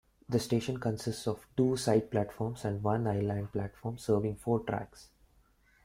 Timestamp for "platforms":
2.09-2.65